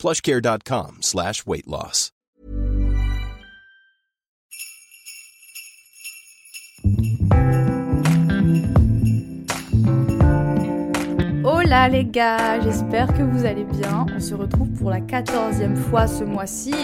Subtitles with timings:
[0.00, 2.10] plushcare.com slash weight loss.
[11.44, 14.06] Hola les gars, j'espère que vous allez bien.
[14.16, 16.74] On se retrouve pour la quatorzième fois ce mois-ci.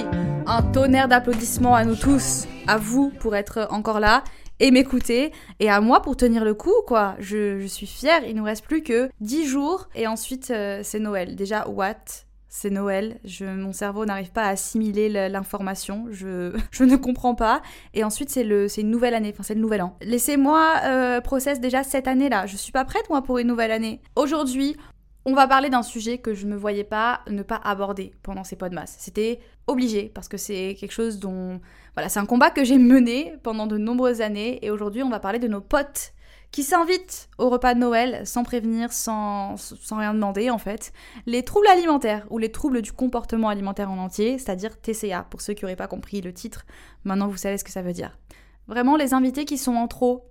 [0.46, 4.22] Un tonnerre d'applaudissements à nous tous, à vous pour être encore là
[4.60, 7.16] et m'écouter et à moi pour tenir le coup quoi.
[7.18, 11.34] Je, suis fière, il nous reste plus que 10 jours et ensuite euh, c'est Noël.
[11.34, 12.25] Déjà what?
[12.48, 17.62] C'est Noël, mon cerveau n'arrive pas à assimiler l'information, je, ne comprends pas.
[17.94, 19.96] Et ensuite, c'est une nouvelle année, enfin c'est le nouvel an.
[20.00, 24.00] Laissez-moi euh, process déjà cette année-là, je suis pas prête moi pour une nouvelle année.
[24.14, 24.76] Aujourd'hui,
[25.28, 28.44] on va parler d'un sujet que je ne me voyais pas ne pas aborder pendant
[28.44, 28.94] ces podmas.
[28.98, 31.60] C'était obligé parce que c'est quelque chose dont
[31.94, 35.18] voilà, c'est un combat que j'ai mené pendant de nombreuses années et aujourd'hui, on va
[35.18, 36.12] parler de nos potes
[36.50, 40.92] qui s'invitent au repas de Noël sans prévenir, sans, sans rien demander en fait.
[41.26, 45.54] Les troubles alimentaires ou les troubles du comportement alimentaire en entier, c'est-à-dire TCA, pour ceux
[45.54, 46.64] qui n'auraient pas compris le titre,
[47.04, 48.18] maintenant vous savez ce que ça veut dire.
[48.68, 50.24] Vraiment les invités qui sont en trop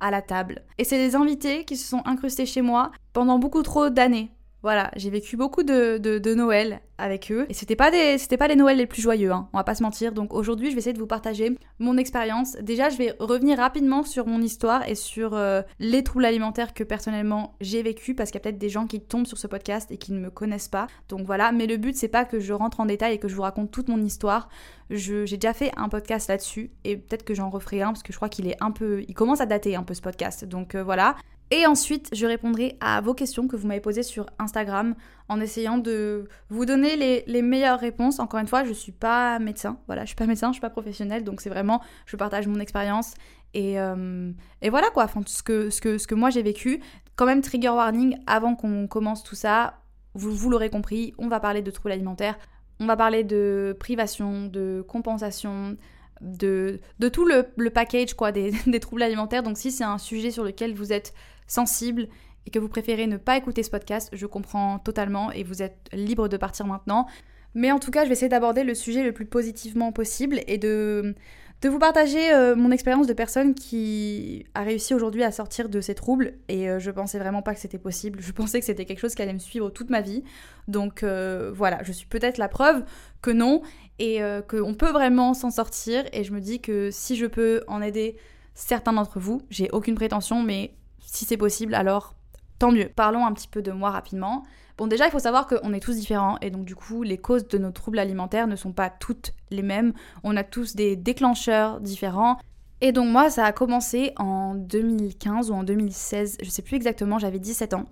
[0.00, 0.62] à la table.
[0.78, 4.30] Et c'est des invités qui se sont incrustés chez moi pendant beaucoup trop d'années.
[4.62, 7.46] Voilà, j'ai vécu beaucoup de, Noël avec eux.
[7.48, 9.84] Et c'était pas des, pas les Noëls les plus joyeux, hein, on va pas se
[9.84, 10.12] mentir.
[10.12, 12.56] Donc aujourd'hui, je vais essayer de vous partager mon expérience.
[12.60, 16.82] Déjà, je vais revenir rapidement sur mon histoire et sur euh, les troubles alimentaires que
[16.82, 19.92] personnellement j'ai vécu parce qu'il y a peut-être des gens qui tombent sur ce podcast
[19.92, 20.88] et qui ne me connaissent pas.
[21.08, 23.36] Donc voilà, mais le but c'est pas que je rentre en détail et que je
[23.36, 24.48] vous raconte toute mon histoire.
[24.90, 28.18] j'ai déjà fait un podcast là-dessus et peut-être que j'en referai un parce que je
[28.18, 30.44] crois qu'il est un peu, il commence à dater un peu ce podcast.
[30.44, 31.14] Donc euh, voilà.
[31.50, 34.94] Et ensuite, je répondrai à vos questions que vous m'avez posées sur Instagram
[35.28, 38.18] en essayant de vous donner les, meilleures réponses.
[38.18, 39.78] Encore une fois, je suis pas médecin.
[39.86, 41.24] Voilà, je suis pas médecin, je suis pas professionnelle.
[41.24, 43.14] Donc c'est vraiment, je partage mon expérience.
[43.54, 46.80] Et, euh, et, voilà quoi, ce, que, ce, que, ce que moi j'ai vécu.
[47.16, 49.80] Quand même, trigger warning, avant qu'on commence tout ça,
[50.14, 52.38] vous, vous l'aurez compris, on va parler de troubles alimentaires.
[52.78, 55.76] On va parler de privation, de compensation,
[56.20, 59.42] de, de tout le, le package quoi, des, des troubles alimentaires.
[59.42, 61.14] Donc si c'est un sujet sur lequel vous êtes
[61.48, 62.08] sensible
[62.46, 65.88] et que vous préférez ne pas écouter ce podcast, je comprends totalement et vous êtes
[65.92, 67.06] libre de partir maintenant.
[67.54, 70.58] Mais en tout cas, je vais essayer d'aborder le sujet le plus positivement possible et
[70.58, 71.14] de,
[71.60, 75.80] de vous partager euh, mon expérience de personne qui a réussi aujourd'hui à sortir de
[75.80, 76.34] ses troubles.
[76.48, 78.20] Et euh, je pensais vraiment pas que c'était possible.
[78.22, 80.22] Je pensais que c'était quelque chose qui allait me suivre toute ma vie.
[80.68, 82.84] Donc euh, voilà, je suis peut-être la preuve
[83.22, 83.62] que non
[83.98, 86.04] et qu'on peut vraiment s'en sortir.
[86.12, 88.16] Et je me dis que si je peux en aider
[88.54, 90.70] certains d'entre vous, j'ai aucune prétention, mais
[91.10, 92.14] si c'est possible, alors
[92.58, 92.90] tant mieux.
[92.94, 94.44] Parlons un petit peu de moi rapidement.
[94.76, 97.48] Bon, déjà, il faut savoir qu'on est tous différents et donc, du coup, les causes
[97.48, 99.92] de nos troubles alimentaires ne sont pas toutes les mêmes.
[100.22, 102.38] On a tous des déclencheurs différents.
[102.80, 107.18] Et donc, moi, ça a commencé en 2015 ou en 2016, je sais plus exactement,
[107.18, 107.86] j'avais 17 ans.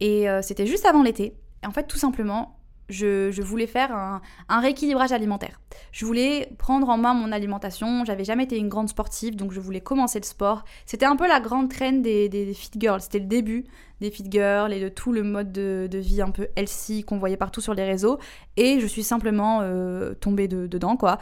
[0.00, 1.34] Et euh, c'était juste avant l'été.
[1.62, 2.56] Et en fait, tout simplement,
[2.88, 4.20] je, voulais faire un,
[4.60, 5.60] rééquilibrage alimentaire.
[5.92, 8.04] Je voulais prendre en main mon alimentation.
[8.04, 10.64] J'avais jamais été une grande sportive, donc je voulais commencer le sport.
[10.86, 13.00] C'était un peu la grande traîne des, fit girls.
[13.00, 13.64] C'était le début
[14.00, 17.36] des fit girls et de tout le mode de, vie un peu healthy qu'on voyait
[17.36, 18.18] partout sur les réseaux.
[18.56, 21.18] Et je suis simplement euh, tombée dedans, quoi.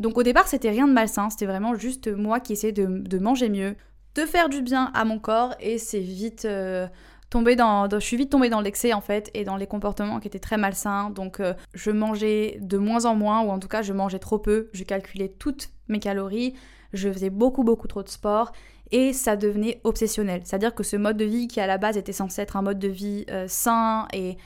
[0.00, 1.30] Donc au départ, c'était rien de malsain.
[1.30, 3.76] C'était vraiment juste moi qui essayais de, manger mieux,
[4.14, 5.54] de faire du bien à mon corps.
[5.60, 6.44] Et c'est vite.
[6.44, 6.86] Euh,
[7.32, 10.38] dans, je suis vite tombée dans l'excès en fait et dans les comportements qui étaient
[10.38, 11.10] très malsains.
[11.10, 14.38] Donc euh, je mangeais de moins en moins ou en tout cas je mangeais trop
[14.38, 14.68] peu.
[14.72, 16.54] Je calculais toutes mes calories.
[16.92, 18.52] Je faisais beaucoup beaucoup trop de sport
[18.92, 20.42] et ça devenait obsessionnel.
[20.44, 22.78] C'est-à-dire que ce mode de vie qui à la base était censé être un mode
[22.78, 24.36] de vie euh, sain et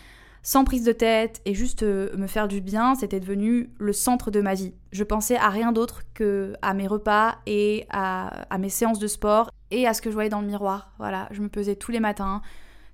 [0.42, 4.30] sans prise de tête et juste euh, me faire du bien, c'était devenu le centre
[4.30, 4.72] de ma vie.
[4.92, 9.08] Je pensais à rien d'autre que à mes repas et à, à, mes séances de
[9.08, 10.94] sport et à ce que je voyais dans le miroir.
[10.98, 12.40] Voilà, je me pesais tous les matins,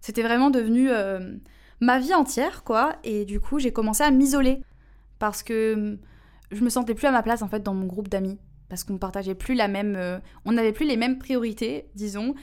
[0.04, 1.32] c'était vraiment devenu euh,
[1.80, 2.96] ma vie entière, quoi.
[3.04, 4.60] Et du coup, j'ai commencé à m'isoler
[5.18, 5.98] parce que
[6.52, 8.98] je me sentais plus à ma place en fait dans mon groupe d'amis parce qu'on
[8.98, 12.34] partageait plus la même, euh, on n'avait plus les mêmes priorités, disons.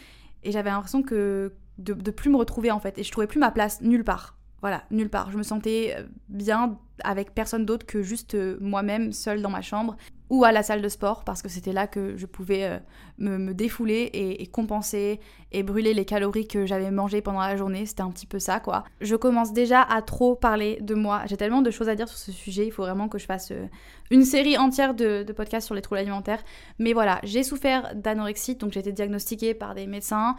[0.42, 2.98] Et j'avais l'impression que de, de plus me retrouver en fait.
[2.98, 4.40] Et je trouvais plus ma place nulle part.
[4.62, 5.30] Voilà, nulle part.
[5.30, 9.98] Je me sentais euh, bien avec personne d'autre que juste moi-même, seule dans ma chambre.
[10.32, 12.80] Ou à la salle de sport parce que c'était là que je pouvais euh,
[13.20, 15.20] me, défouler et, compenser
[15.52, 17.86] et brûler les calories que j'avais mangées pendant la journée.
[17.86, 18.86] C'était un petit peu ça quoi.
[19.02, 21.24] Je commence déjà à trop parler de moi.
[21.28, 22.66] J'ai tellement de choses à dire sur ce sujet.
[22.66, 23.68] Il faut vraiment que je fasse euh,
[24.10, 26.44] une série entière de, de podcasts sur les troubles alimentaires.
[26.80, 30.38] Mais voilà, j'ai souffert d'anorexie, donc j'ai été diagnostiquée par des médecins.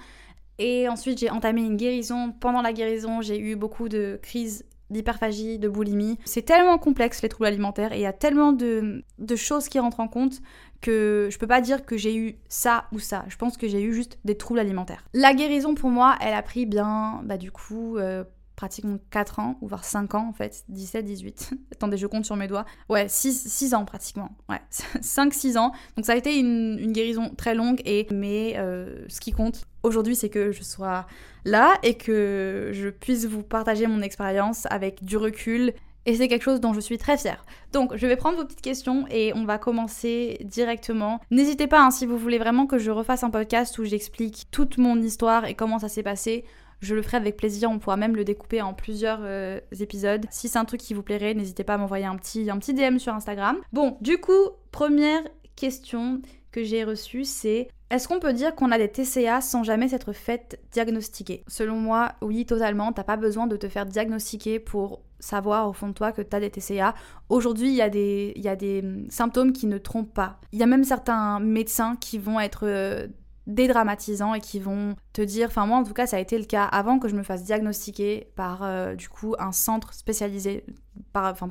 [0.58, 2.32] Et ensuite, j'ai entamé une guérison.
[2.32, 6.18] Pendant la guérison, j'ai eu beaucoup de crises d'hyperphagie, de boulimie.
[6.24, 9.02] C'est tellement complexe les troubles alimentaires et il y a tellement de,
[9.36, 10.40] choses qui rentrent en compte
[10.80, 13.24] que je peux pas dire que j'ai eu ça ou ça.
[13.28, 15.04] Je pense que j'ai eu juste des troubles alimentaires.
[15.14, 18.24] La guérison pour moi, elle a pris bien, bah du coup, euh,
[18.56, 21.50] pratiquement 4 ans, ou voire 5 ans en fait, 17, 18.
[21.72, 22.64] Attendez, je compte sur mes doigts.
[22.88, 24.30] Ouais, 6, 6 ans pratiquement.
[24.48, 24.60] Ouais,
[25.00, 25.72] 5-6 ans.
[25.96, 30.16] Donc ça a été une, guérison très longue, et mais euh, ce qui compte aujourd'hui,
[30.16, 31.06] c'est que je sois
[31.44, 35.72] là et que je puisse vous partager mon expérience avec du recul.
[36.04, 37.44] Et c'est quelque chose dont je suis très fière.
[37.72, 41.20] Donc, je vais prendre vos petites questions et on va commencer directement.
[41.30, 44.78] N'hésitez pas, hein, si vous voulez vraiment que je refasse un podcast où j'explique toute
[44.78, 46.44] mon histoire et comment ça s'est passé,
[46.82, 50.26] je le ferai avec plaisir, on pourra même le découper en plusieurs euh, épisodes.
[50.30, 52.98] Si c'est un truc qui vous plairait, n'hésitez pas à m'envoyer un petit, un DM
[52.98, 53.56] sur Instagram.
[53.72, 55.22] Bon, du coup, première
[55.56, 56.20] question
[56.50, 60.12] que j'ai reçue, c'est est-ce qu'on peut dire qu'on a des TCA sans jamais s'être
[60.12, 61.44] fait diagnostiquer?
[61.46, 62.92] Selon moi, oui, totalement.
[62.92, 66.34] T'as pas besoin de te faire diagnostiquer pour savoir au fond de toi que tu
[66.34, 66.94] as des TCA.
[67.28, 70.40] Aujourd'hui, il y, a des, y a des hum, symptômes qui ne trompent pas.
[70.52, 73.08] Il y a même certains médecins qui vont être euh,
[73.46, 76.44] dédramatisants et qui vont te dire, enfin moi en tout cas ça a été le
[76.44, 80.64] cas avant que je me fasse diagnostiquer par euh, du coup un centre spécialisé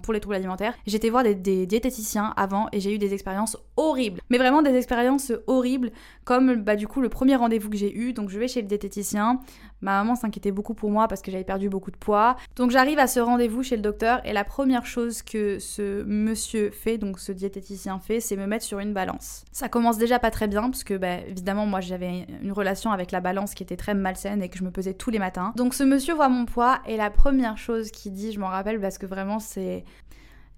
[0.02, 0.74] pour les troubles alimentaires.
[0.86, 4.22] J'étais voir des, diététiciens avant et j'ai eu des expériences horribles.
[4.30, 5.92] Mais vraiment des expériences horribles
[6.24, 8.14] comme bah du coup le premier rendez-vous que j'ai eu.
[8.14, 9.40] Donc je vais chez le diététicien.
[9.82, 12.38] Ma maman s'inquiétait beaucoup pour moi parce que j'avais perdu beaucoup de poids.
[12.56, 16.70] Donc j'arrive à ce rendez-vous chez le docteur et la première chose que ce monsieur
[16.70, 19.44] fait, donc ce diététicien fait, c'est me mettre sur une balance.
[19.52, 23.12] Ça commence déjà pas très bien parce que bah, évidemment moi j'avais une relation avec
[23.12, 25.54] la balance qui était très malsaine et que je me pesais tous les matins.
[25.56, 28.80] Donc ce monsieur voit mon poids et la première chose qu'il dit, je m'en rappelle
[28.80, 29.84] parce que vraiment c'est...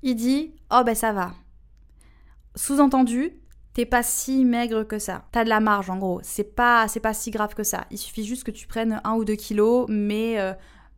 [0.01, 1.31] Il dit «Oh ben ça va».
[2.56, 3.31] Sous-entendu,
[3.74, 5.25] t'es pas si maigre que ça.
[5.31, 6.19] T'as de la marge en gros.
[6.24, 7.86] C'est pas, pas si grave que ça.
[7.90, 10.54] Il suffit juste que tu prennes un ou deux kilos, mais euh,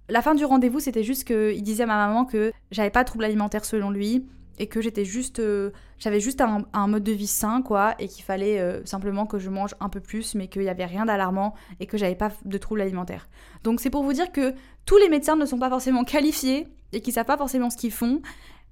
[0.10, 3.08] la fin du rendez-vous, c'était juste qu'il disait à ma maman que j'avais pas de
[3.08, 4.28] trouble alimentaire selon lui
[4.58, 8.24] et que j'étais juste euh, j'avais juste un, mode de vie sain quoi et qu'il
[8.24, 11.54] fallait euh, simplement que je mange un peu plus mais qu'il n'y avait rien d'alarmant
[11.80, 13.28] et que j'avais pas de troubles alimentaires.
[13.64, 14.54] Donc c'est pour vous dire que
[14.86, 17.92] tous les médecins ne sont pas forcément qualifiés et qui savent pas forcément ce qu'ils
[17.92, 18.22] font.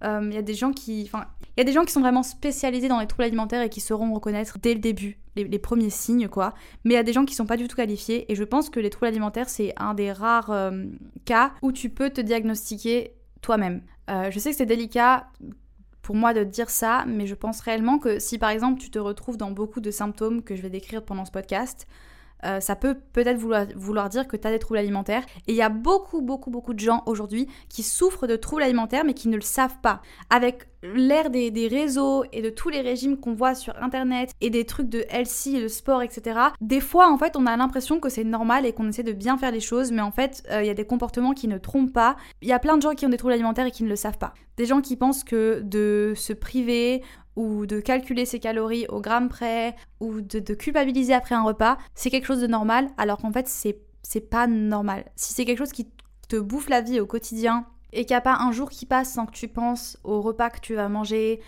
[0.04, 2.02] Euh, il y a des gens qui enfin il y a des gens qui sont
[2.02, 5.90] vraiment spécialisés dans les troubles alimentaires et qui sauront reconnaître dès le début les, premiers
[5.90, 6.54] signes quoi.
[6.84, 8.70] Mais il y a des gens qui sont pas du tout qualifiés et je pense
[8.70, 10.72] que les troubles alimentaires c'est un des rares
[11.26, 13.82] cas où tu peux te diagnostiquer toi-même.
[14.10, 15.28] je sais que c'est délicat
[16.04, 19.00] pour moi de dire ça, mais je pense réellement que si par exemple tu te
[19.00, 21.88] retrouves dans beaucoup de symptômes que je vais décrire pendant ce podcast,
[22.46, 25.24] euh, ça peut peut-être vouloir, dire que tu as des troubles alimentaires.
[25.48, 29.04] Et il y a beaucoup, beaucoup, beaucoup de gens aujourd'hui qui souffrent de troubles alimentaires
[29.06, 30.02] mais qui ne le savent pas.
[30.30, 34.66] Avec l'ère des, réseaux et de tous les régimes qu'on voit sur internet et des
[34.66, 36.40] trucs de healthy, de sport, etc.
[36.60, 39.38] Des fois, en fait, on a l'impression que c'est normal et qu'on essaie de bien
[39.38, 41.94] faire les choses, mais en fait, euh, il y a des comportements qui ne trompent
[41.94, 42.18] pas.
[42.42, 43.96] Il y a plein de gens qui ont des troubles alimentaires et qui ne le
[43.96, 44.34] savent pas.
[44.58, 47.02] Des gens qui pensent que de se priver
[47.36, 52.10] ou de calculer ses calories au gramme près, ou de, culpabiliser après un repas, c'est
[52.10, 55.06] quelque chose de normal, alors qu'en fait, c'est, c'est pas normal.
[55.16, 55.90] Si c'est quelque chose qui
[56.30, 59.14] te bouffe la vie au quotidien, et qu'il n'y a pas un jour qui passe
[59.14, 61.42] sans que tu penses au repas que tu vas manger,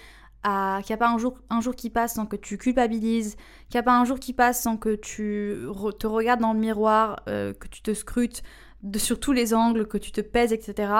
[0.43, 3.35] à, qu'il n'y a pas un jour, un jour qui passe sans que tu culpabilises,
[3.69, 5.57] qu'il n'y a pas un jour qui passe sans que tu
[5.99, 8.43] te regardes dans le miroir, euh, que tu te scrutes
[8.97, 10.91] sur tous les angles, que tu te pèses, etc.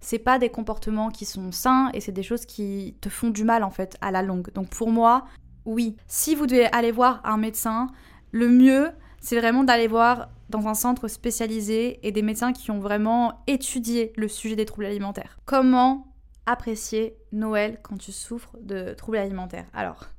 [0.00, 3.44] C'est pas des comportements qui sont sains et c'est des choses qui te font du
[3.44, 4.52] mal en fait à la longue.
[4.52, 5.26] Donc pour moi,
[5.64, 7.88] oui, si vous devez aller voir un médecin,
[8.32, 8.90] le mieux
[9.24, 14.12] c'est vraiment d'aller voir dans un centre spécialisé et des médecins qui ont vraiment étudié
[14.16, 15.38] le sujet des troubles alimentaires.
[15.46, 16.12] Comment
[16.44, 19.64] apprécier Noël quand tu souffres de troubles alimentaires?
[19.72, 20.10] Alors,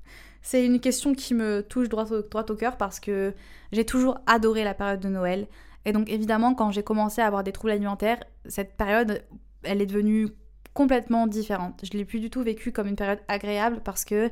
[0.42, 3.36] c'est une question qui me touche droit au, droit au cœur parce que
[3.72, 5.48] j'ai toujours adoré la période de Noël.
[5.86, 9.24] Et donc évidemment, quand j'ai commencé à avoir des troubles alimentaires, cette période,
[9.64, 10.30] elle est devenue
[10.74, 11.82] complètement différente.
[11.84, 14.30] Je l'ai plus du tout vécue comme une période agréable parce que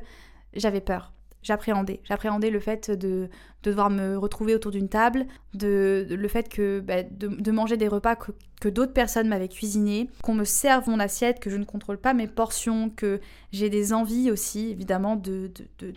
[0.52, 1.12] j'avais peur.
[1.42, 2.00] J'appréhendais.
[2.04, 3.28] J'appréhendais le fait de,
[3.62, 8.16] devoir me retrouver autour d'une table, de, le fait que bah, de, manger des repas
[8.16, 12.14] que, d'autres personnes m'avaient cuisinés, qu'on me serve mon assiette, que je ne contrôle pas
[12.14, 13.20] mes portions, que
[13.52, 15.50] j'ai des envies aussi, évidemment, de,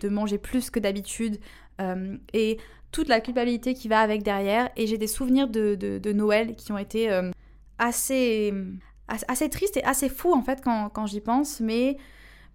[0.08, 1.38] manger plus que d'habitude.
[1.80, 2.58] Euh, et
[2.90, 4.70] toute la culpabilité qui va avec derrière.
[4.76, 7.30] Et j'ai des souvenirs de, Noël qui ont été euh,
[7.78, 8.52] assez,
[9.06, 11.60] assez tristes et assez fous en fait quand, quand j'y pense.
[11.60, 11.96] Mais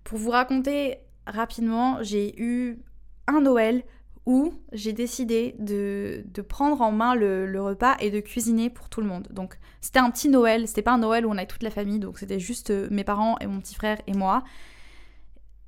[0.03, 2.79] pour vous raconter rapidement, j'ai eu
[3.27, 3.83] un Noël
[4.25, 9.07] où j'ai décidé de, prendre en main le, repas et de cuisiner pour tout le
[9.07, 9.27] monde.
[9.31, 11.99] Donc c'était un petit Noël, c'était pas un Noël où on avait toute la famille,
[11.99, 14.43] donc c'était juste euh, mes parents et mon petit frère et moi.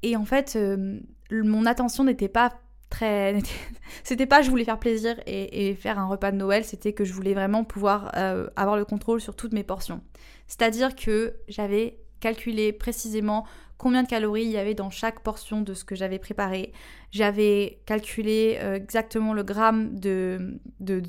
[0.04, 1.00] Et en fait, euh,
[1.32, 2.54] mon attention n'était pas
[2.90, 3.38] très...
[4.04, 7.14] c'était pas je voulais faire plaisir et, faire un repas de Noël, c'était que je
[7.14, 10.02] voulais vraiment pouvoir euh, avoir le contrôle sur toutes mes portions.
[10.48, 13.46] C'est-à-dire que j'avais calculé précisément
[13.78, 16.72] combien de calories il y avait dans chaque portion de ce que j'avais préparé.
[17.12, 21.02] J'avais calculé euh, exactement le gramme de de,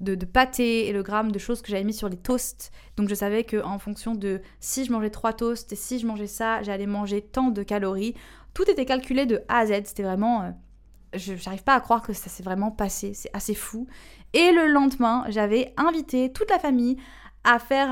[0.00, 2.70] de, pâté et le gramme de choses que j'avais mis sur les toasts.
[2.96, 6.26] Donc je savais qu'en fonction de si je mangeais trois toasts et si je mangeais
[6.26, 8.14] ça, j'allais manger tant de calories.
[8.54, 9.82] Tout était calculé de A à Z.
[9.84, 10.42] C'était vraiment...
[10.42, 10.50] Euh,
[11.14, 13.14] je n'arrive pas à croire que ça s'est vraiment passé.
[13.14, 13.86] C'est assez fou.
[14.32, 16.96] Et le lendemain, j'avais invité toute la famille
[17.44, 17.90] à faire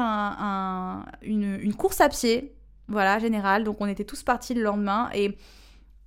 [1.23, 2.55] une, course à pied
[2.89, 3.65] voilà, général.
[3.65, 5.37] Donc on était tous partis le lendemain et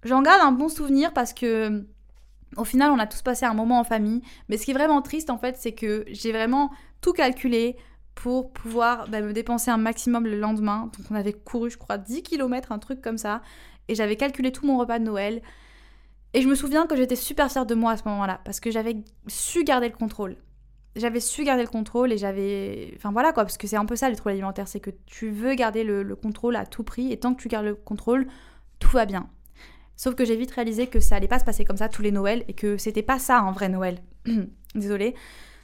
[0.03, 1.85] j'en garde un bon souvenir parce que
[2.57, 4.21] au final on a tous passé un moment en famille.
[4.49, 7.77] Mais ce qui est vraiment triste en fait, c'est que j'ai vraiment tout calculé
[8.15, 10.91] pour pouvoir bah, me dépenser un maximum le lendemain.
[10.97, 13.41] Donc on avait couru, je crois, 10 km, un truc comme ça.
[13.87, 15.41] Et j'avais calculé tout mon repas de Noël.
[16.33, 18.71] Et je me souviens que j'étais super fière de moi à ce moment-là, parce que
[18.71, 18.97] j'avais
[19.27, 20.37] su garder le contrôle
[20.95, 22.93] j'avais su garder le contrôle et j'avais.
[22.95, 25.29] Enfin voilà quoi, parce que c'est un peu ça les troubles alimentaires, c'est que tu
[25.29, 28.27] veux garder le, contrôle à tout prix et tant que tu gardes le contrôle,
[28.79, 29.29] tout va bien.
[29.95, 32.11] Sauf que j'ai vite réalisé que ça allait pas se passer comme ça tous les
[32.11, 33.99] Noëls et que c'était pas ça un vrai Noël.
[34.75, 35.15] Désolée.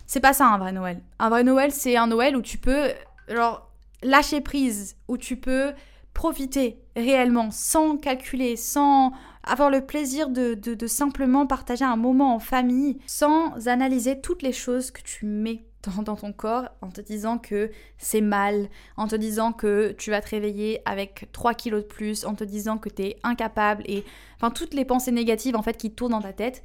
[0.06, 1.02] C'est pas ça un vrai Noël.
[1.20, 2.90] Un vrai Noël, c'est un Noël où tu peux,
[3.28, 3.72] genre,
[4.02, 5.74] lâcher prise, où tu peux
[6.14, 9.12] profiter réellement, sans calculer, sans
[9.44, 14.52] avoir le plaisir de, de, simplement partager un moment en famille, sans analyser toutes les
[14.52, 15.66] choses que tu mets
[16.04, 20.22] dans, ton corps en te disant que c'est mal, en te disant que tu vas
[20.22, 24.04] te réveiller avec 3 kilos de plus, en te disant que tu es incapable et
[24.36, 26.64] enfin toutes les pensées négatives en fait qui tournent dans ta tête.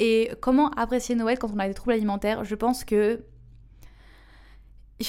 [0.00, 2.44] Et comment apprécier Noël quand on a des troubles alimentaires?
[2.44, 3.22] Je pense que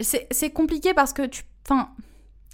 [0.00, 1.90] c'est compliqué parce que tu enfin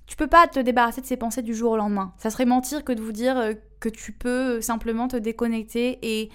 [0.06, 2.14] tu peux pas te débarrasser de ces pensées du jour au lendemain.
[2.18, 6.30] Ça serait mentir que de vous dire euh, que tu peux simplement te déconnecter et,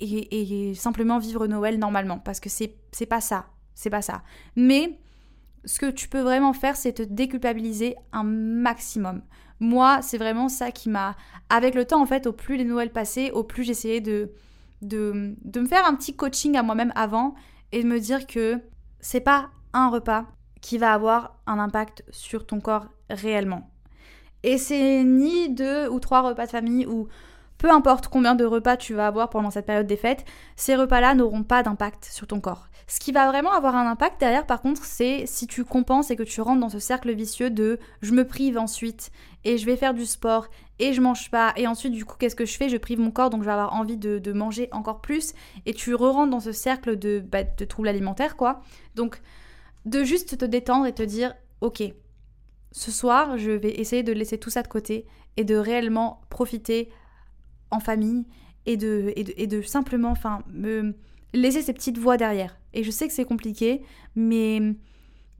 [0.00, 2.18] et, simplement vivre Noël normalement.
[2.18, 3.46] Parce que c'est pas ça.
[3.74, 4.22] C'est pas ça.
[4.56, 4.98] Mais
[5.64, 9.22] ce que tu peux vraiment faire, c'est te déculpabiliser un maximum.
[9.60, 11.16] Moi, c'est vraiment ça qui m'a.
[11.48, 14.32] Avec le temps, en fait, au plus les Noëls passaient, au plus j'essayais de,
[14.82, 17.34] de, de me faire un petit coaching à moi-même avant
[17.72, 18.60] et de me dire que
[19.00, 20.26] c'est pas un repas
[20.60, 23.68] qui va avoir un impact sur ton corps réellement.
[24.42, 27.08] Et c'est ni deux ou trois repas de famille ou
[27.58, 30.24] peu importe combien de repas tu vas avoir pendant cette période des fêtes,
[30.54, 32.68] ces repas-là n'auront pas d'impact sur ton corps.
[32.86, 36.16] Ce qui va vraiment avoir un impact derrière, par contre, c'est si tu compenses et
[36.16, 39.10] que tu rentres dans ce cercle vicieux de je me prive ensuite
[39.44, 40.48] et je vais faire du sport
[40.78, 42.68] et je mange pas et ensuite du coup qu'est-ce que je fais?
[42.68, 45.34] Je prive mon corps donc je vais avoir envie de, manger encore plus
[45.66, 48.62] et tu re-rentres dans ce cercle de, bah, de troubles alimentaires quoi.
[48.94, 49.20] Donc
[49.84, 51.82] de juste te détendre et te dire ok,
[52.72, 55.06] ce soir, je vais essayer de laisser tout ça de côté
[55.36, 56.90] et de réellement profiter
[57.70, 58.26] en famille
[58.66, 60.94] et de, et de, simplement enfin, me
[61.32, 62.58] laisser ces petites voix derrière.
[62.74, 63.82] Et je sais que c'est compliqué,
[64.14, 64.60] mais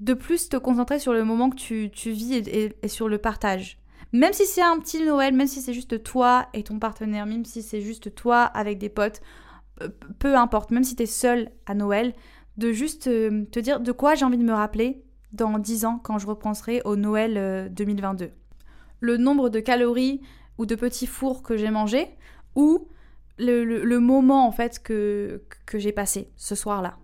[0.00, 3.78] de plus te concentrer sur le moment que tu, vis et, sur le partage.
[4.12, 7.44] Même si c'est un petit Noël, même si c'est juste toi et ton partenaire, même
[7.44, 9.20] si c'est juste toi avec des potes,
[10.18, 12.14] peu importe, même si tu es seul à Noël,
[12.56, 16.00] de juste euh, te dire de quoi j'ai envie de me rappeler dans 10 ans
[16.02, 18.24] quand je repenserai au Noël 2022.
[18.24, 18.28] Euh,
[19.00, 20.20] le nombre de calories
[20.56, 22.08] ou de petits fours que j'ai mangé
[22.54, 22.88] ou
[23.38, 26.98] le, moment en fait que, que j'ai passé ce soir-là.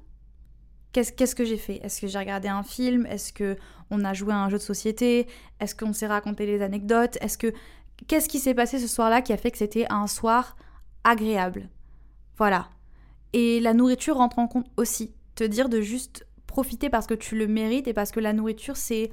[0.92, 1.80] Qu'est-ce que j'ai fait?
[1.82, 3.04] Est-ce que j'ai regardé un film?
[3.06, 3.56] Est-ce que
[3.90, 5.26] on a joué à un jeu de société?
[5.58, 7.18] Est-ce qu'on s'est raconté des anecdotes?
[7.20, 7.52] Est-ce que
[8.06, 10.56] qu'est-ce qui s'est passé ce soir-là qui a fait que c'était un soir
[11.02, 11.68] agréable?
[12.36, 12.68] Voilà.
[13.32, 15.14] Et la nourriture rentre en compte aussi.
[15.34, 18.76] Te dire de juste profiter parce que tu le mérites et parce que la nourriture,
[18.76, 19.10] c'est,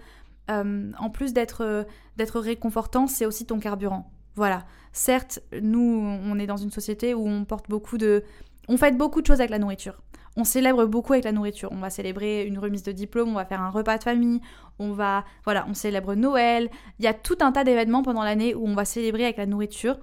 [0.51, 1.83] euh, en plus d'être, euh,
[2.17, 4.11] d'être réconfortant, c'est aussi ton carburant.
[4.35, 4.63] Voilà.
[4.93, 8.23] Certes, nous, on est dans une société où on porte beaucoup de...
[8.67, 10.03] On fait beaucoup de choses avec la nourriture.
[10.37, 11.69] On célèbre beaucoup avec la nourriture.
[11.71, 14.39] On va célébrer une remise de diplôme, on va faire un repas de famille,
[14.77, 15.25] on va...
[15.43, 16.69] Voilà, on célèbre Noël.
[16.99, 19.47] Il y a tout un tas d'événements pendant l'année où on va célébrer avec la
[19.47, 19.97] nourriture.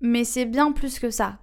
[0.00, 1.40] Mais c'est bien plus que ça.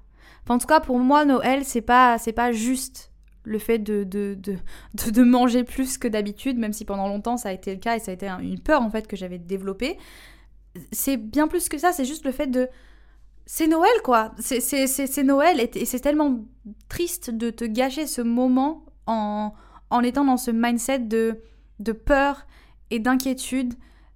[0.49, 3.10] en tout cas, pour moi, Noël, c'est pas, c'est pas juste
[3.43, 7.49] le fait de, de, de, de manger plus que d'habitude, même si pendant longtemps ça
[7.49, 9.97] a été le cas et ça a été une peur en fait que j'avais développée.
[10.91, 12.69] C'est bien plus que ça, c'est juste le fait de...
[13.45, 16.39] C'est Noël quoi, c'est Noël et, c'est tellement
[16.87, 19.53] triste de te gâcher ce moment en,
[19.89, 21.41] en étant dans ce mindset de,
[21.79, 22.45] de peur
[22.91, 23.73] et d'inquiétude.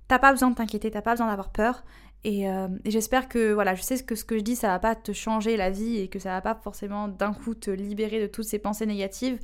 [0.07, 1.83] T'as pas besoin de t'inquiéter, t'as pas besoin d'avoir peur.
[2.25, 4.95] Et, euh, j'espère que, voilà, je sais que ce que je dis, ça va pas
[4.95, 8.25] te changer la vie et que ça va pas forcément d'un coup te libérer de
[8.25, 9.39] toutes ces pensées négatives,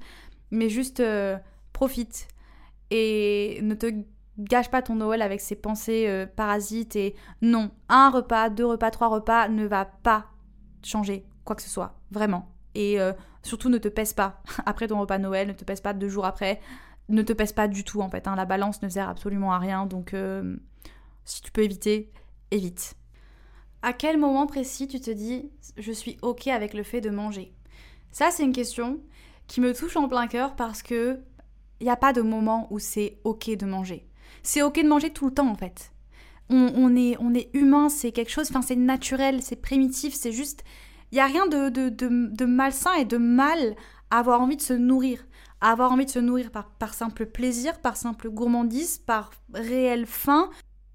[0.49, 1.37] mais juste euh,
[1.73, 2.27] profite
[2.89, 3.93] et ne te
[4.39, 8.89] gâche pas ton Noël avec ces pensées euh, parasites et non, un repas, deux repas,
[8.89, 10.25] trois repas ne va pas
[10.83, 12.49] changer quoi que ce soit, vraiment.
[12.73, 12.97] Et
[13.43, 16.25] surtout ne te pèse pas après ton repas Noël, ne te pèse pas deux jours
[16.25, 16.59] après,
[17.09, 18.27] ne te pèse pas du tout en fait.
[18.27, 18.35] Hein.
[18.35, 20.15] La balance ne sert absolument à rien, donc
[21.25, 22.11] si tu peux éviter,
[22.51, 22.95] évite.
[23.81, 27.53] À quel moment précis tu te dis je suis ok avec le fait de manger?
[28.11, 28.99] Ça c'est une question
[29.47, 31.19] qui me touche en plein cœur parce que
[31.81, 34.07] il n'y a pas de moment où c'est ok de manger.
[34.43, 35.91] C'est ok de manger tout le temps en fait.
[36.49, 40.65] On, est, on est humain, c'est quelque chose, c'est naturel, c'est primitif, c'est juste...
[41.11, 43.75] Il n'y a rien de, de, de, malsain et de mal
[44.09, 45.25] à avoir envie de se nourrir.
[45.61, 50.05] À avoir envie de se nourrir par, par simple plaisir, par simple gourmandise, par réelle
[50.05, 50.49] faim,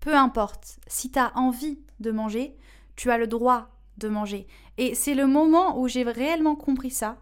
[0.07, 2.57] peu importe, si tu as envie de manger,
[2.95, 4.47] tu as le droit de manger.
[4.79, 7.17] Et c'est le moment où j'ai réellement compris ça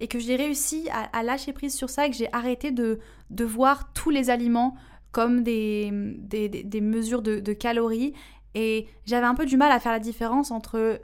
[0.00, 2.98] et que j'ai réussi à, lâcher prise sur ça et que j'ai arrêté de,
[3.30, 4.76] de voir tous les aliments
[5.12, 8.12] comme des, des, mesures de, calories.
[8.54, 11.00] Et j'avais un peu du mal à faire la différence entre...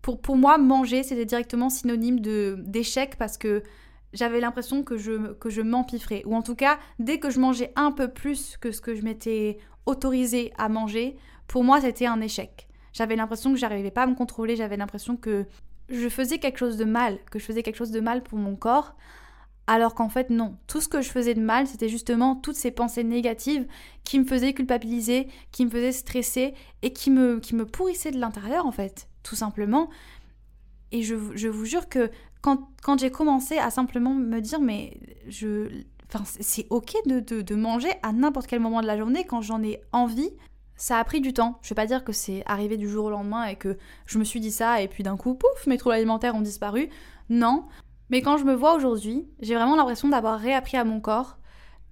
[0.00, 3.64] Pour, pour moi, manger, c'était directement synonyme d'échec parce que
[4.12, 6.22] j'avais l'impression que je, que je m'empiffrais.
[6.24, 9.02] Ou en tout cas, dès que je mangeais un peu plus que ce que je
[9.02, 9.58] m'étais
[9.88, 11.16] autorisé à manger,
[11.46, 12.68] pour moi, c'était un échec.
[12.92, 15.46] J'avais l'impression que j'arrivais pas à me contrôler, j'avais l'impression que
[15.88, 18.54] je faisais quelque chose de mal, que je faisais quelque chose de mal pour mon
[18.54, 18.94] corps,
[19.66, 20.56] alors qu'en fait non.
[20.66, 23.66] Tout ce que je faisais de mal, c'était justement toutes ces pensées négatives
[24.04, 28.18] qui me faisaient culpabiliser, qui me faisaient stresser et qui me, qui me pourrissaient de
[28.18, 29.88] l'intérieur en fait, tout simplement.
[30.92, 32.10] Et je, je vous jure que
[32.42, 35.68] quand, quand j'ai commencé à simplement me dire mais je
[36.12, 39.80] Enfin, c'est ok de, manger à n'importe quel moment de la journée quand j'en ai
[39.92, 40.30] envie.
[40.76, 41.58] Ça a pris du temps.
[41.62, 44.24] Je vais pas dire que c'est arrivé du jour au lendemain et que je me
[44.24, 46.88] suis dit ça et puis d'un coup, pouf, mes troubles alimentaires ont disparu.
[47.28, 47.66] Non.
[48.10, 51.38] Mais quand je me vois aujourd'hui, j'ai vraiment l'impression d'avoir réappris à mon corps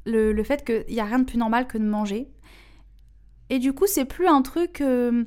[0.07, 2.31] le, fait qu'il n'y a rien de plus normal que de manger.
[3.51, 5.25] Et du coup, c'est plus un truc euh,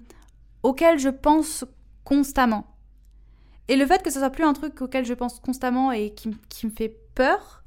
[0.64, 1.66] auquel je pense
[2.04, 2.66] constamment.
[3.68, 6.32] Et le fait que ce soit plus un truc auquel je pense constamment et qui,
[6.50, 7.64] qui me fait peur,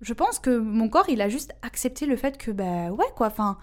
[0.00, 3.26] je pense que mon corps, il a juste accepté le fait que, bah ouais, quoi,
[3.26, 3.58] enfin,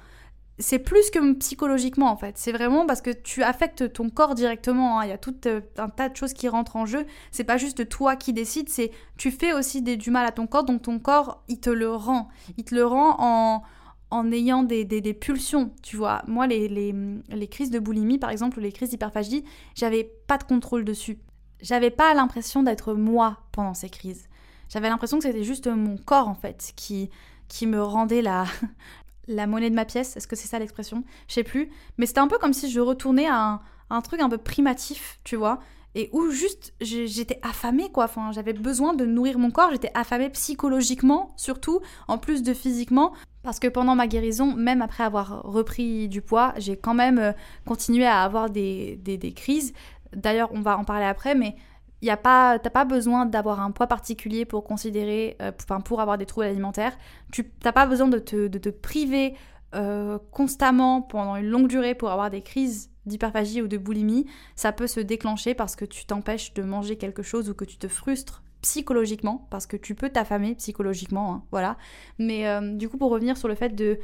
[0.60, 2.38] c'est plus que psychologiquement en fait.
[2.38, 5.00] C'est vraiment parce que tu affectes ton corps directement.
[5.00, 5.06] Hein.
[5.06, 7.06] Il y a tout euh, un tas de choses qui rentrent en jeu.
[7.32, 10.47] C'est pas juste toi qui décides, c'est tu fais aussi des, du mal à ton
[10.47, 12.30] corps, donc ton corps, il te le rend.
[12.58, 13.63] Il te le rend en,
[14.10, 16.23] en ayant des, pulsions, tu vois.
[16.28, 16.93] Moi, les, les,
[17.30, 19.43] les, crises de boulimie, par exemple, ou les crises d'hyperphagie,
[19.76, 21.19] j'avais pas de contrôle dessus.
[21.62, 24.28] J'avais pas l'impression d'être moi pendant ces crises.
[24.70, 27.10] J'avais l'impression que c'était juste mon corps en fait qui,
[27.48, 28.46] qui me rendait la,
[29.28, 30.18] la monnaie de ma pièce.
[30.18, 31.04] Est-ce que c'est ça l'expression?
[31.28, 31.70] Je sais plus.
[31.98, 35.36] Mais c'était un peu comme si je retournais à un, truc un peu primatif, tu
[35.36, 35.60] vois.
[35.96, 38.08] Et où juste j'étais affamée quoi.
[38.32, 39.72] J'avais besoin de nourrir mon corps.
[39.72, 43.14] J'étais affamée psychologiquement surtout, en plus de physiquement.
[43.42, 47.32] Parce que pendant ma guérison, même après avoir repris du poids, j'ai quand même euh,
[47.66, 49.74] continué à avoir des, des, des crises.
[50.14, 51.56] D'ailleurs, on va en parler après, mais
[52.02, 56.02] y a pas, t'as pas besoin d'avoir un poids particulier pour considérer, euh, enfin pour
[56.02, 56.98] avoir des troubles alimentaires.
[57.32, 59.36] Tu n'as pas besoin de te, de te priver
[59.76, 64.26] euh, constamment pendant une longue durée pour avoir des crises d'hyperphagie ou de boulimie.
[64.56, 67.78] Ça peut se déclencher parce que tu t'empêches de manger quelque chose ou que tu
[67.78, 71.78] te frustres psychologiquement parce que tu peux t'affamer psychologiquement, hein, voilà.
[72.20, 74.00] Mais euh, du coup, pour revenir sur le fait de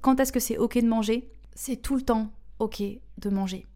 [0.00, 2.82] quand est-ce que c'est ok de manger, c'est tout le temps ok
[3.18, 3.66] de manger.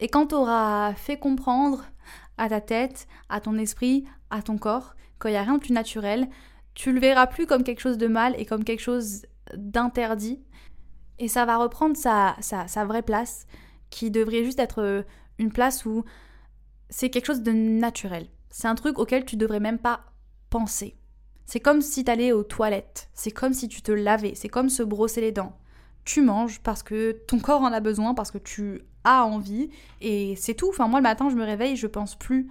[0.00, 1.84] Et quand tu auras fait comprendre
[2.38, 5.60] à ta tête, à ton esprit, à ton corps, quand il n'y a rien de
[5.60, 6.28] plus naturel,
[6.74, 10.40] tu le verras plus comme quelque chose de mal et comme quelque chose d'interdit.
[11.18, 13.46] Et ça va reprendre sa, sa, vraie place,
[13.90, 15.02] qui devrait juste être euh,
[15.38, 16.04] une place où
[16.88, 18.28] c'est quelque chose de naturel.
[18.50, 20.04] C'est un truc auquel tu devrais même pas
[20.50, 20.96] penser.
[21.46, 24.68] C'est comme si tu allais aux toilettes, c'est comme si tu te lavais, c'est comme
[24.68, 25.58] se brosser les dents.
[26.04, 30.54] Tu manges parce que ton corps en a besoin, parce que tu envie et c'est
[30.54, 30.68] tout.
[30.68, 32.48] Enfin, moi le matin, je me réveille, je pense plus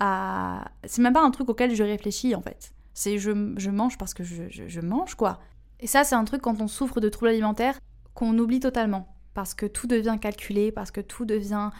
[0.00, 0.64] à.
[0.84, 2.72] C'est même pas un truc auquel je réfléchis en fait.
[2.94, 5.40] C'est je, je mange parce que je, je, mange quoi.
[5.80, 7.78] Et ça, c'est un truc quand on souffre de troubles alimentaires
[8.14, 9.16] qu'on oublie totalement.
[9.34, 11.70] Parce que tout devient calculé, parce que tout devient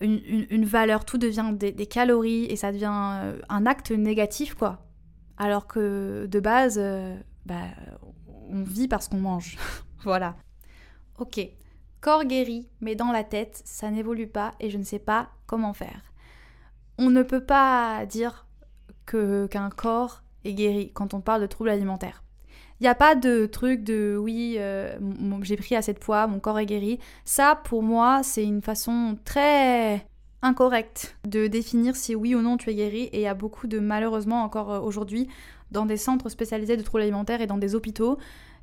[0.00, 4.54] une, une, valeur, tout devient des, des, calories et ça devient euh, un acte négatif
[4.54, 4.86] quoi.
[5.36, 7.62] Alors que de base, euh, bah,
[8.48, 9.56] on vit parce qu'on mange.
[10.04, 10.36] voilà.
[11.18, 11.40] Ok,
[12.04, 15.72] Corps guéri, mais dans la tête, ça n'évolue pas et je ne sais pas comment
[15.72, 16.02] faire.
[16.98, 18.46] On ne peut pas dire
[19.06, 22.22] que qu'un corps est guéri quand on parle de troubles alimentaires.
[22.78, 24.98] Il n'y a pas de truc de oui, euh,
[25.40, 26.98] j'ai pris assez de poids, mon corps est guéri.
[27.24, 30.06] Ça, pour moi, c'est une façon très
[30.42, 33.04] incorrecte de définir si oui ou non tu es guéri.
[33.12, 35.26] Et il y a beaucoup de, malheureusement, encore euh, aujourd'hui,
[35.70, 38.18] dans des centres spécialisés de troubles alimentaires et dans des hôpitaux,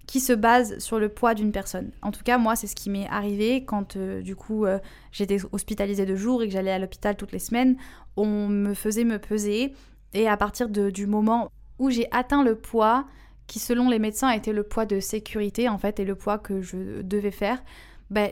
[0.08, 1.92] qui se basent sur le poids d'une personne.
[2.02, 4.66] En tout cas, moi, c'est ce qui m'est arrivé quand, euh, du coup,
[5.12, 7.78] j'étais hospitalisée de jour et que j'allais à l'hôpital toutes les semaines.
[8.18, 9.74] On me faisait me peser.
[10.14, 13.06] Et à partir de, du moment où j'ai atteint le poids
[13.48, 16.62] qui selon les médecins était le poids de sécurité en fait et le poids que
[16.62, 17.62] je devais faire,
[18.10, 18.32] ben,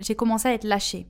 [0.00, 1.06] j'ai commencé à être lâchée.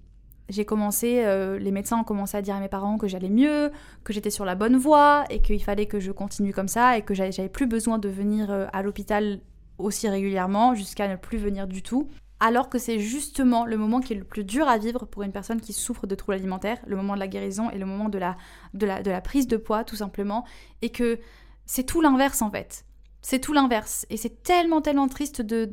[0.48, 3.72] J'ai commencé, euh, les médecins ont commencé à dire à mes parents que j'allais mieux,
[4.04, 7.02] que j'étais sur la bonne voie et qu'il fallait que je continue comme ça et
[7.02, 9.40] que j'avais plus besoin de venir euh, à l'hôpital
[9.78, 12.08] aussi régulièrement jusqu'à ne plus venir du tout.
[12.38, 15.32] Alors que c'est justement le moment qui est le plus dur à vivre pour une
[15.32, 18.18] personne qui souffre de troubles alimentaires, le moment de la guérison et le moment de
[18.18, 18.36] la,
[18.74, 20.44] de la, de la prise de poids tout simplement,
[20.82, 21.18] et que
[21.64, 22.84] c'est tout l'inverse en fait.
[23.22, 24.06] C'est tout l'inverse.
[24.10, 25.72] Et c'est tellement, tellement triste de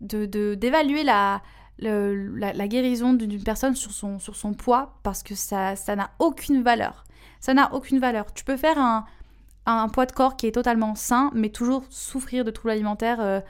[0.00, 1.40] d'évaluer de, la,
[1.78, 7.04] la, guérison d'une personne sur son, sur son poids parce que ça n'a aucune valeur.
[7.40, 8.32] Ça n'a aucune valeur.
[8.34, 9.06] Tu peux faire un,
[9.66, 13.40] un, poids de corps qui est totalement sain, mais toujours souffrir de troubles alimentaires euh,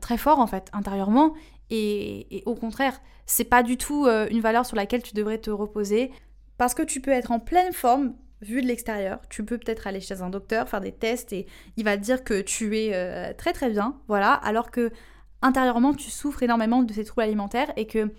[0.00, 1.34] très forts en fait, intérieurement.
[1.70, 5.50] Et, au contraire, c'est pas du tout euh, une valeur sur laquelle tu devrais te
[5.50, 6.12] reposer
[6.58, 10.00] parce que tu peux être en pleine forme vu de l'extérieur, tu peux peut-être aller
[10.00, 13.32] chez un docteur, faire des tests et il va te dire que tu es euh,
[13.32, 14.90] très très bien, voilà, alors que
[15.42, 18.12] intérieurement tu souffres énormément de ces troubles alimentaires et que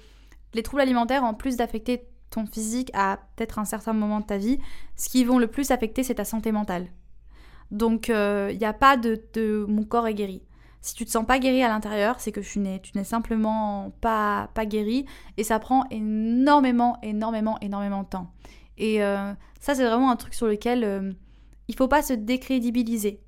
[0.54, 4.38] les troubles alimentaires, en plus d'affecter ton physique à peut-être un certain moment de ta
[4.38, 4.60] vie,
[4.96, 6.88] ce qui vont le plus affecter c'est ta santé mentale.
[7.71, 10.41] Donc il euh, n'y a pas de, de, mon corps est guéri.
[10.82, 14.65] Si tu te sens pas guéri à l'intérieur, c'est que tu n'es, simplement pas, pas
[14.65, 18.32] guéri et ça prend énormément, énormément, énormément de temps.
[18.77, 21.12] Et euh, ça, c'est vraiment un truc sur lequel euh,
[21.67, 23.21] il faut pas se décrédibiliser.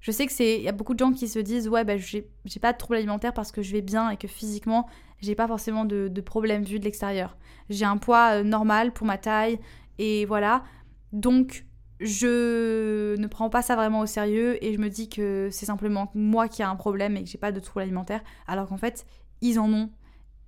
[0.00, 1.98] Je sais que c'est, il y a beaucoup de gens qui se disent ouais ben
[1.98, 2.26] j'ai,
[2.60, 4.88] pas de trouble alimentaire parce que je vais bien et que physiquement
[5.20, 7.36] j'ai pas forcément de, de problème vu de l'extérieur.
[7.68, 9.60] J'ai un poids euh, normal pour ma taille
[9.98, 10.64] et voilà.
[11.12, 11.66] Donc
[12.00, 16.10] je ne prends pas ça vraiment au sérieux et je me dis que c'est simplement
[16.14, 19.06] moi qui ai un problème et que j'ai pas de trouble alimentaire alors qu'en fait
[19.42, 19.90] ils en ont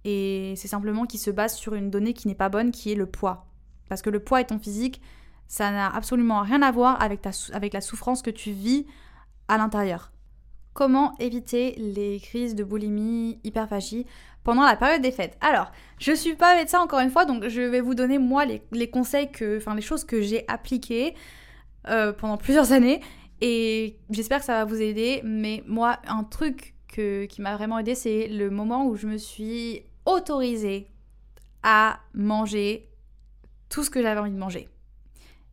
[0.04, 2.96] et c'est simplement qu'ils se basent sur une donnée qui n'est pas bonne qui est
[2.96, 3.46] le poids.
[3.88, 5.00] Parce que le poids et ton physique,
[5.46, 8.86] ça n'a absolument rien à voir avec, ta, avec la souffrance que tu vis
[9.48, 10.10] à l'intérieur.
[10.72, 14.06] Comment éviter les crises de boulimie, hyperphagie
[14.42, 15.36] pendant la période des fêtes?
[15.42, 18.90] Alors, je suis pas médecin encore une fois, donc je vais vous donner moi les,
[18.90, 21.14] conseils que, enfin les choses que j'ai appliquées
[21.88, 23.00] euh, pendant plusieurs années
[23.40, 25.20] et j'espère que ça va vous aider.
[25.24, 29.18] Mais moi, un truc que, qui m'a vraiment aidé, c'est le moment où je me
[29.18, 30.88] suis autorisée
[31.64, 32.88] à manger
[33.68, 34.68] tout ce que j'avais envie de manger.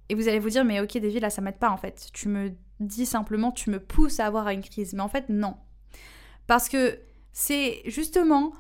[0.10, 2.10] Et vous allez vous dire, mais ok, David, là, ça m'aide pas en fait.
[2.13, 4.94] Tu me dis simplement, tu me pousses à avoir une crise.
[4.94, 5.56] Mais en fait, non.
[6.46, 7.00] Parce que
[7.32, 8.54] c'est justement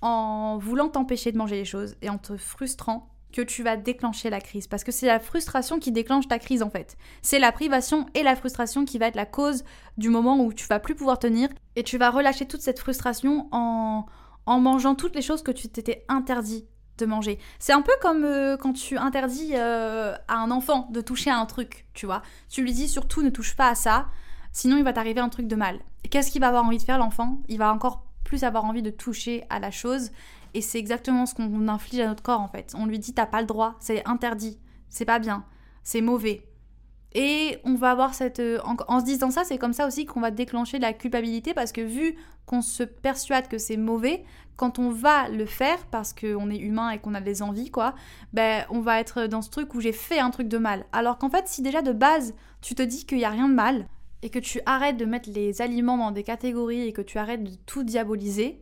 [0.00, 4.30] en voulant t'empêcher de manger les choses et en te frustrant que tu vas déclencher
[4.30, 4.66] la crise.
[4.66, 6.96] Parce que c'est la frustration qui déclenche ta crise en fait.
[7.20, 9.64] C'est la privation et la frustration qui va être la cause
[9.98, 13.48] du moment où tu vas plus pouvoir tenir et tu vas relâcher toute cette frustration
[13.52, 14.06] en,
[14.46, 17.38] en mangeant toutes les choses que tu t'étais interdit de manger.
[17.58, 21.36] C'est un peu comme euh, quand tu interdis euh, à un enfant de toucher à
[21.38, 22.22] un truc, tu vois.
[22.48, 24.06] Tu lui dis surtout ne touche pas à ça,
[24.52, 25.80] sinon il va t'arriver un truc de mal.
[26.10, 27.42] Qu'est-ce qu'il va avoir envie de faire l'enfant?
[27.48, 30.10] Il va encore plus avoir envie de toucher à la chose
[30.56, 32.72] et c'est exactement ce qu'on inflige à notre corps en fait.
[32.74, 35.44] On lui dit t'as pas le droit, c'est interdit, c'est pas bien,
[35.84, 36.48] c'est mauvais.
[37.12, 38.40] Et on va avoir cette...
[38.40, 41.72] Euh, en, se disant ça, c'est comme ça aussi qu'on va déclencher la culpabilité parce
[41.72, 42.16] que vu
[42.46, 44.24] qu'on se persuade que c'est mauvais,
[44.56, 47.94] quand on va le faire, parce qu'on est humain et qu'on a des envies, quoi,
[48.32, 50.86] ben on va être dans ce truc où j'ai fait un truc de mal.
[50.92, 53.54] Alors qu'en fait, si déjà de base, tu te dis qu'il n'y a rien de
[53.54, 53.86] mal,
[54.22, 57.44] et que tu arrêtes de mettre les aliments dans des catégories et que tu arrêtes
[57.44, 58.60] de tout diaboliser,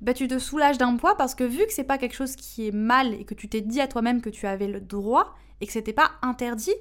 [0.00, 2.68] ben tu te soulages d'un poids parce que vu que c'est pas quelque chose qui
[2.68, 5.66] est mal et que tu t'es dit à toi-même que tu avais le droit et
[5.66, 6.74] que c'était pas interdit,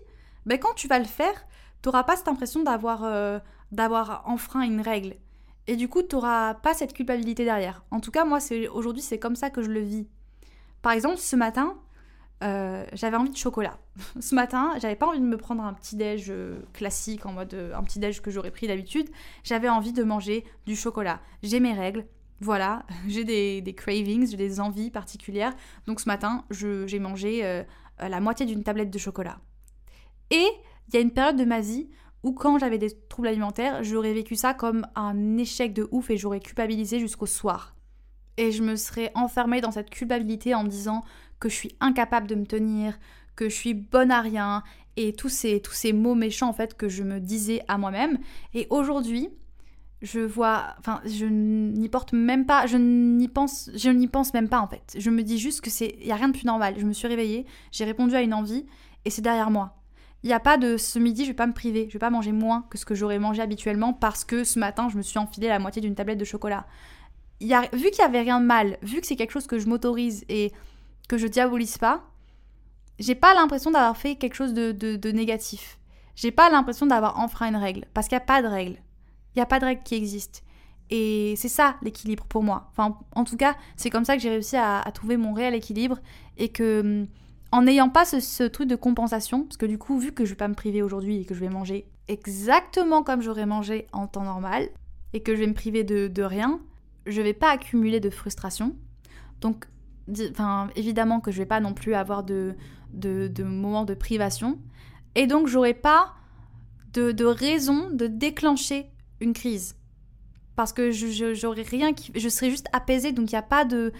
[0.46, 1.46] ben quand tu vas le faire,
[1.82, 3.40] tu n'auras pas cette impression d'avoir euh,
[3.72, 5.16] d'avoir enfreint une règle.
[5.68, 7.84] Et du coup, tu n'auras pas cette culpabilité derrière.
[7.90, 8.40] En tout cas, moi,
[8.72, 10.08] aujourd'hui, c'est comme ça que je le vis.
[10.84, 11.76] Par exemple, ce matin,
[12.44, 13.80] euh, j'avais envie de chocolat.
[14.20, 17.56] ce matin, j'avais pas envie de me prendre un petit déj euh, classique en mode
[17.76, 19.10] un petit déj que j'aurais pris d'habitude.
[19.44, 21.20] J'avais envie de manger du chocolat.
[21.42, 22.06] J'ai mes règles.
[22.40, 25.54] Voilà, j'ai des, cravings, j'ai des envies particulières.
[25.88, 27.64] Donc ce matin, j'ai mangé
[28.00, 29.40] la moitié d'une tablette de chocolat.
[30.32, 30.48] Et
[30.88, 31.90] il y a une période de ma vie
[32.24, 36.18] où quand j'avais des troubles alimentaires, j'aurais vécu ça comme un échec de ouf et
[36.18, 37.76] j'aurais culpabilisé jusqu'au soir.
[38.38, 41.04] Et je me serais enfermée dans cette culpabilité en me disant
[41.40, 42.98] que je suis incapable de me tenir,
[43.36, 44.64] que je suis bonne à rien
[44.98, 48.18] et tous ces, tous ces mots méchants en fait que je me disais à moi-même.
[48.54, 49.30] Et aujourd'hui,
[50.06, 54.48] je vois, enfin, je n'y porte même pas, je n'y pense, je n'y pense même
[54.48, 54.96] pas en fait.
[54.98, 56.76] Je me dis juste que c'est, y a rien de plus normal.
[56.78, 58.66] Je me suis réveillée, j'ai répondu à une envie
[59.04, 59.76] et c'est derrière moi.
[60.24, 62.32] Il a pas de ce midi, je vais pas me priver, je vais pas manger
[62.32, 65.48] moins que ce que j'aurais mangé habituellement parce que ce matin je me suis enfilé
[65.48, 66.68] la moitié d'une tablette de chocolat.
[67.42, 69.58] Y a, vu qu'il y avait rien de mal, vu que c'est quelque chose que
[69.58, 70.52] je m'autorise et
[71.10, 72.04] que je diabolise pas,
[73.00, 75.80] j'ai pas l'impression d'avoir fait quelque chose de, de, de négatif.
[76.16, 78.78] J'ai pas l'impression d'avoir enfreint une règle parce qu'il n'y a pas de règle.
[79.36, 80.44] Il n'y a pas de règle qui existe.
[80.90, 82.70] Et c'est ça l'équilibre pour moi.
[82.72, 85.98] Enfin, en tout cas, c'est comme ça que j'ai réussi à, trouver mon réel équilibre
[86.38, 87.06] et que
[87.52, 90.36] en n'ayant pas ce, truc de compensation, parce que du coup, vu que je vais
[90.36, 94.24] pas me priver aujourd'hui et que je vais manger exactement comme j'aurais mangé en temps
[94.24, 94.70] normal
[95.14, 96.60] et que je vais me priver de, rien,
[97.06, 98.76] je vais pas accumuler de frustration.
[99.42, 99.66] Donc,
[100.32, 102.56] enfin, évidemment que je vais pas non plus avoir de,
[103.40, 104.60] moments de privation.
[105.16, 106.14] Et donc, j'aurai pas
[106.94, 109.76] de raison de déclencher une crise.
[110.56, 112.12] Parce que je, rien qui.
[112.16, 113.92] Je serais juste apaisée, donc il n'y a pas de.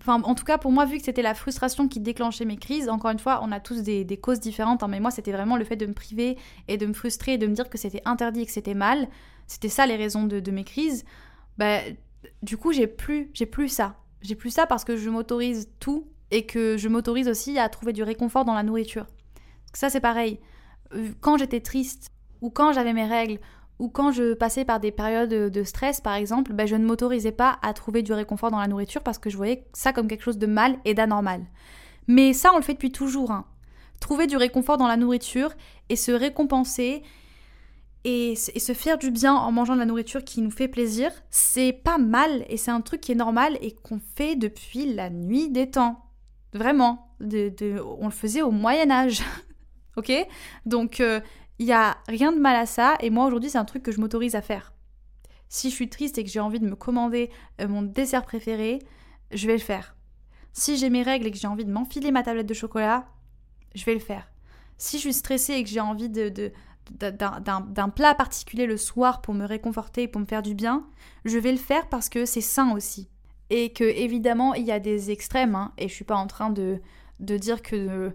[0.00, 2.88] Enfin, en tout cas, pour moi, vu que c'était la frustration qui déclenchait mes crises,
[2.88, 5.64] encore une fois, on a tous des, causes différentes, hein, mais moi, c'était vraiment le
[5.64, 8.40] fait de me priver et de me frustrer et de me dire que c'était interdit
[8.40, 9.08] et que c'était mal.
[9.46, 11.04] C'était ça les raisons de, mes crises.
[11.58, 11.80] Bah,
[12.42, 13.96] du coup, j'ai plus, j'ai plus ça.
[14.22, 17.92] J'ai plus ça parce que je m'autorise tout et que je m'autorise aussi à trouver
[17.92, 19.06] du réconfort dans la nourriture.
[19.74, 20.40] Ça, c'est pareil.
[20.94, 23.38] Euh, quand j'étais triste ou quand j'avais mes règles
[23.80, 27.32] ou quand je passais par des périodes de stress, par exemple, ben, je ne m'autorisais
[27.32, 30.22] pas à trouver du réconfort dans la nourriture parce que je voyais ça comme quelque
[30.22, 31.46] chose de mal et d'anormal.
[32.06, 33.30] Mais ça, on le fait depuis toujours.
[33.30, 33.46] Hein.
[33.98, 35.52] Trouver du réconfort dans la nourriture
[35.88, 37.02] et se récompenser
[38.04, 41.72] et, se faire du bien en mangeant de la nourriture qui nous fait plaisir, c'est
[41.72, 45.48] pas mal et c'est un truc qui est normal et qu'on fait depuis la nuit
[45.48, 46.04] des temps.
[46.52, 47.14] Vraiment.
[47.20, 49.22] on le faisait au Moyen Âge.
[49.96, 50.12] ok?
[50.66, 51.20] Donc, euh,
[51.60, 53.92] il n'y a rien de mal à ça, et moi aujourd'hui c'est un truc que
[53.92, 54.72] je m'autorise à faire.
[55.50, 57.28] Si je suis triste et que j'ai envie de me commander
[57.60, 58.78] euh, mon dessert préféré,
[59.30, 59.94] je vais le faire.
[60.54, 63.06] Si j'ai mes règles et que j'ai envie de m'enfiler ma tablette de chocolat,
[63.74, 64.32] je vais le faire.
[64.78, 66.50] Si je suis stressée et que j'ai envie de,
[66.98, 70.86] d'un plat particulier le soir pour me réconforter, pour me faire du bien,
[71.26, 73.10] je vais le faire parce que c'est sain aussi.
[73.50, 76.48] Et que évidemment il y a des extrêmes, hein, et je suis pas en train
[76.48, 76.80] de,
[77.18, 78.12] de dire que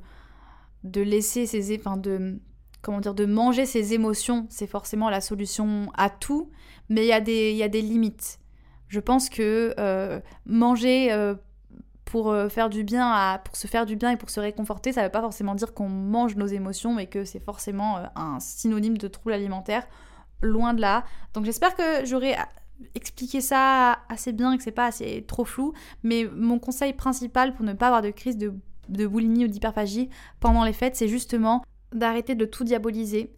[0.83, 1.77] de, laisser ces...
[1.77, 2.39] Enfin de,
[2.85, 6.51] comment dire, de manger ses émotions, c'est forcément la solution à tout,
[6.87, 8.39] mais il y, a des, y a des limites.
[8.89, 11.33] Je pense que euh, manger euh,
[12.05, 14.93] pour euh, faire du bien, à, pour se faire du bien et pour se réconforter,
[14.93, 18.39] ça ne veut pas forcément dire qu'on mange nos émotions et que c'est forcément un
[18.39, 19.87] synonyme de trouble alimentaire.
[20.43, 21.05] Loin de là.
[21.33, 22.35] Donc j'espère que j'aurai
[22.93, 25.73] expliqué ça assez bien et que c'est pas assez trop flou.
[26.03, 28.53] Mais mon conseil principal pour ne pas avoir de crise de,
[28.89, 31.63] de boulimie ou d'hyperphagie pendant les fêtes, c'est justement
[31.95, 33.33] d'arrêter de tout diaboliser,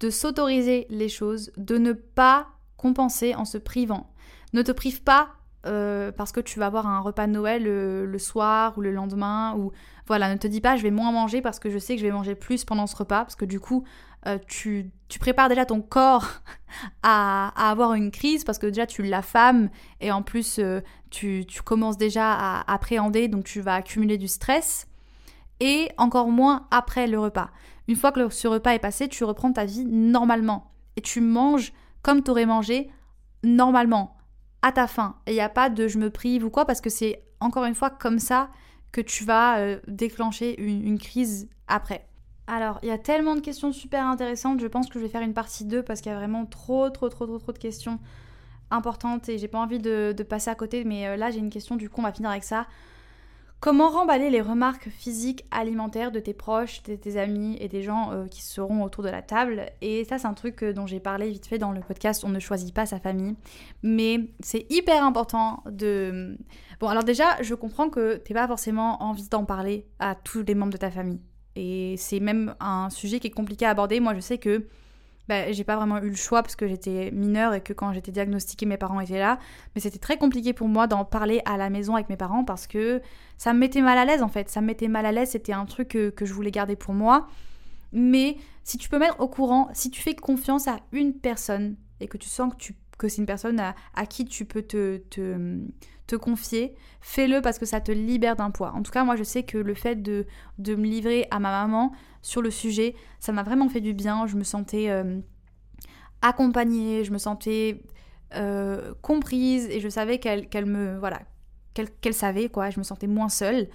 [0.00, 4.10] de s'autoriser les choses, de ne pas compenser en se privant.
[4.52, 5.30] Ne te prive pas
[5.66, 9.54] euh, parce que tu vas avoir un repas de Noël le, soir ou le lendemain
[9.58, 9.72] ou
[10.06, 12.06] voilà ne te dis pas je vais moins manger parce que je sais que je
[12.06, 13.84] vais manger plus pendant ce repas parce que du coup
[14.26, 16.26] euh, tu, prépares déjà ton corps
[17.02, 19.68] à, avoir une crise parce que déjà tu l'affames
[20.00, 24.28] et en plus euh, tu, tu, commences déjà à appréhender donc tu vas accumuler du
[24.28, 24.86] stress
[25.60, 27.50] et encore moins après le repas.
[27.90, 31.72] Une fois que ce repas est passé, tu reprends ta vie normalement et tu manges
[32.02, 32.88] comme tu aurais mangé
[33.42, 34.16] normalement,
[34.62, 35.16] à ta faim.
[35.26, 37.64] Et il n'y a pas de je me prive ou quoi parce que c'est encore
[37.64, 38.50] une fois comme ça
[38.92, 42.06] que tu vas euh, déclencher une, crise après.
[42.46, 45.22] Alors, il y a tellement de questions super intéressantes, je pense que je vais faire
[45.22, 47.98] une partie 2 parce qu'il y a vraiment trop, trop, trop, trop, trop de questions
[48.70, 51.50] importantes et j'ai pas envie de, de, passer à côté, mais euh, là j'ai une
[51.50, 52.68] question, du coup on va finir avec ça.
[53.60, 58.10] Comment remballer les remarques physiques alimentaires de tes proches, de tes amis et des gens
[58.10, 59.66] euh, qui seront autour de la table?
[59.82, 62.40] Et ça, c'est un truc dont j'ai parlé vite fait dans le podcast On ne
[62.40, 63.36] choisit pas sa famille.
[63.82, 66.38] Mais c'est hyper important de.
[66.80, 70.54] Bon, alors déjà, je comprends que t'es pas forcément envie d'en parler à tous les
[70.54, 71.20] membres de ta famille.
[71.54, 74.00] Et c'est même un sujet qui est compliqué à aborder.
[74.00, 74.64] Moi, je sais que
[75.30, 78.10] bah, j'ai pas vraiment eu le choix parce que j'étais mineure et que quand j'étais
[78.10, 79.38] diagnostiquée, mes parents étaient là.
[79.76, 82.66] Mais c'était très compliqué pour moi d'en parler à la maison avec mes parents parce
[82.66, 83.00] que
[83.38, 84.48] ça me mettait mal à l'aise en fait.
[84.48, 87.28] Ça me mettait mal à l'aise, c'était un truc que, je voulais garder pour moi.
[87.92, 92.08] Mais si tu peux mettre au courant, si tu fais confiance à une personne et
[92.08, 92.52] que tu sens
[92.98, 95.00] que, c'est une personne à, qui tu peux te,
[96.10, 98.72] te confier, fais-le parce que ça te libère d'un poids.
[98.74, 100.26] En tout cas, moi je sais que le fait de,
[100.58, 101.92] de me livrer à ma maman,
[102.22, 102.94] sur le sujet.
[103.18, 104.26] Ça m'a vraiment fait du bien.
[104.26, 105.20] Je me sentais euh,
[106.22, 107.82] accompagnée, je me sentais
[108.34, 110.98] euh, comprise et je savais qu'elle me.
[110.98, 111.20] Voilà,
[111.74, 112.70] qu'elle savait quoi.
[112.70, 113.68] Je me sentais moins seule.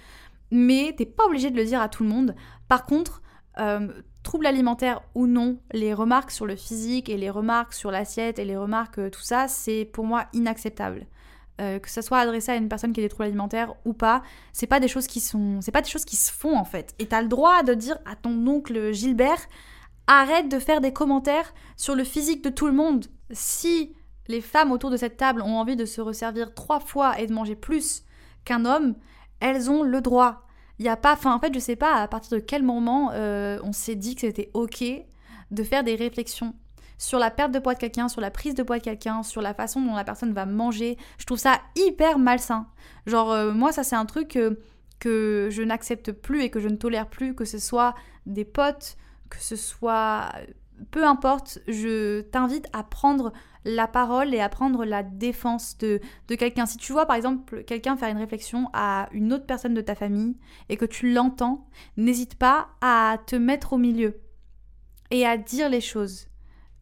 [0.50, 2.36] Mais t'es pas obligé de le dire à tout le monde.
[2.68, 3.22] Par contre,
[3.58, 3.88] euh,
[4.22, 8.44] troubles alimentaires ou non, les remarques sur le physique et les remarques sur l'assiette et
[8.44, 11.06] les remarques, euh, tout ça, c'est pour moi inacceptable.
[11.58, 14.22] Euh, que ça soit adressé à une personne qui a des troubles alimentaires ou pas,
[14.52, 16.94] c'est pas des choses qui sont, c'est pas des choses qui se font en fait.
[16.98, 19.40] Et t'as le droit de dire à ton oncle Gilbert,
[20.06, 23.06] arrête de faire des commentaires sur le physique de tout le monde.
[23.30, 23.94] Si
[24.28, 27.32] les femmes autour de cette table ont envie de se resservir trois fois et de
[27.32, 28.04] manger plus
[28.44, 28.94] qu'un homme,
[29.40, 30.46] elles ont le droit.
[30.78, 33.58] Il y a pas, en fait je sais pas à partir de quel moment euh,
[33.62, 34.84] on s'est dit que c'était ok
[35.50, 36.54] de faire des réflexions
[36.98, 39.42] sur la perte de poids de quelqu'un, sur la prise de poids de quelqu'un, sur
[39.42, 40.96] la façon dont la personne va manger.
[41.18, 42.66] Je trouve ça hyper malsain.
[43.06, 44.38] Genre euh, moi ça c'est un truc
[44.98, 47.94] que je n'accepte plus et que je ne tolère plus, que ce soit
[48.26, 48.96] des potes,
[49.30, 50.30] que ce soit
[50.90, 53.32] peu importe, je t'invite à prendre
[53.64, 56.66] la parole et à prendre la défense de, de quelqu'un.
[56.66, 59.94] Si tu vois par exemple quelqu'un faire une réflexion à une autre personne de ta
[59.94, 60.36] famille
[60.68, 64.20] et que tu l'entends, n'hésite pas à te mettre au milieu
[65.10, 66.28] et à dire les choses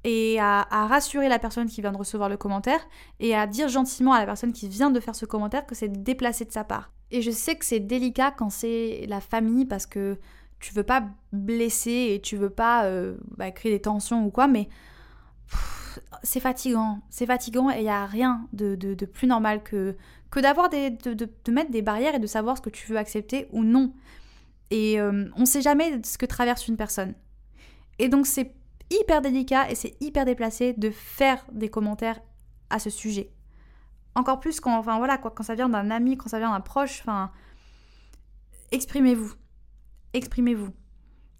[0.04, 2.80] et à, rassurer la personne qui vient de recevoir le commentaire
[3.20, 5.88] et à dire gentiment à la personne qui vient de faire ce commentaire que c'est
[5.88, 6.92] déplacé de sa part.
[7.10, 10.18] Et je sais que c'est délicat quand c'est la famille parce que
[10.60, 14.46] tu veux pas blesser et tu veux pas euh, bah, créer des tensions ou quoi,
[14.46, 14.68] mais
[16.22, 17.00] c'est fatigant.
[17.08, 19.96] C'est fatigant et il n'y a rien de, plus normal que,
[20.30, 20.68] que d'avoir.
[20.68, 23.92] De, mettre des barrières et de savoir ce que tu veux accepter ou non.
[24.70, 27.14] Et euh, on sait jamais ce que traverse une personne.
[27.98, 28.54] Et donc c'est
[29.00, 32.20] hyper délicat et c'est hyper déplacé de faire des commentaires
[32.70, 33.30] à ce sujet.
[34.14, 36.60] Encore plus quand, enfin voilà, quoi, quand ça vient d'un ami, quand ça vient d'un
[36.60, 37.30] proche, enfin,
[38.72, 39.34] exprimez-vous
[40.14, 40.70] exprimez-vous.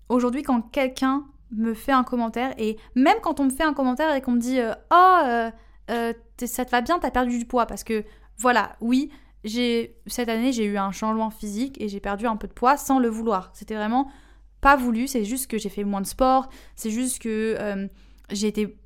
[0.08, 4.14] Aujourd'hui, quand quelqu'un me fait un commentaire, et même quand on me fait un commentaire
[4.14, 4.58] et qu'on me dit
[4.90, 5.50] Oh,
[5.88, 8.04] ça te va bien, t'as perdu du poids, parce que
[8.36, 9.10] voilà, oui,
[9.44, 12.98] cette année, j'ai eu un changement physique et j'ai perdu un peu de poids sans
[12.98, 13.50] le vouloir.
[13.54, 14.10] C'était vraiment
[14.64, 17.86] pas voulu, c'est juste que j'ai fait moins de sport, c'est juste que
[18.30, 18.78] j'ai été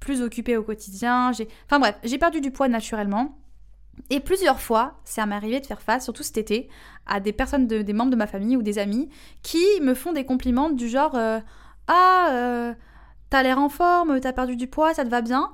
[0.00, 1.46] plus occupée au quotidien, j'ai...
[1.66, 3.38] Enfin bref, j'ai perdu du poids naturellement.
[4.08, 6.68] Et plusieurs fois, ça m'est arrivé de faire face, surtout cet été,
[7.06, 9.08] à des personnes, des membres de ma famille ou des amis,
[9.42, 11.38] qui me font des compliments du genre euh,
[11.86, 12.74] Ah, euh,
[13.28, 15.52] t'as l'air en forme, t'as perdu du poids, ça te va bien?